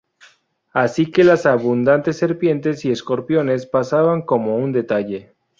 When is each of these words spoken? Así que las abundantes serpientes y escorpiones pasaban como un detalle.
Así 0.73 1.11
que 1.11 1.23
las 1.23 1.45
abundantes 1.45 2.17
serpientes 2.17 2.83
y 2.85 2.91
escorpiones 2.91 3.67
pasaban 3.67 4.23
como 4.23 4.57
un 4.57 4.71
detalle. 4.71 5.35